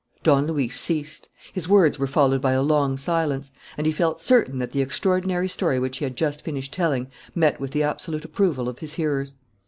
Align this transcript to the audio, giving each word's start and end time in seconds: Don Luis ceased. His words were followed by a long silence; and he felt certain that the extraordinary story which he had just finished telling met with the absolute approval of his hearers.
Don 0.23 0.47
Luis 0.47 0.79
ceased. 0.79 1.29
His 1.53 1.69
words 1.69 1.99
were 1.99 2.07
followed 2.07 2.41
by 2.41 2.53
a 2.53 2.63
long 2.63 2.97
silence; 2.97 3.51
and 3.77 3.85
he 3.85 3.91
felt 3.93 4.19
certain 4.19 4.57
that 4.57 4.71
the 4.71 4.81
extraordinary 4.81 5.47
story 5.47 5.77
which 5.79 5.99
he 5.99 6.05
had 6.05 6.15
just 6.15 6.41
finished 6.41 6.73
telling 6.73 7.05
met 7.35 7.59
with 7.59 7.69
the 7.69 7.83
absolute 7.83 8.25
approval 8.25 8.67
of 8.67 8.79
his 8.79 8.95
hearers. 8.95 9.35